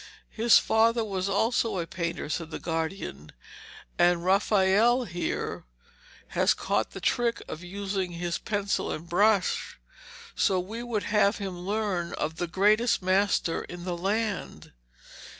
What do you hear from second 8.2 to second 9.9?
pencil and brush,